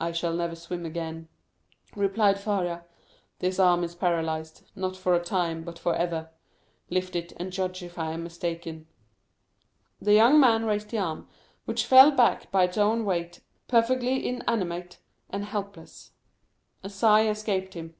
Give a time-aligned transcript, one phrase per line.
[0.00, 1.26] "I shall never swim again,"
[1.96, 2.84] replied Faria.
[3.40, 6.30] "This arm is paralyzed; not for a time, but forever.
[6.90, 8.86] Lift it, and judge if I am mistaken."
[10.00, 11.26] The young man raised the arm,
[11.64, 16.12] which fell back by its own weight, perfectly inanimate and helpless.
[16.84, 17.96] A sigh escaped him.